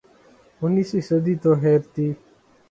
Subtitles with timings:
[0.61, 2.07] انیسویں صدی تو خیر تھی۔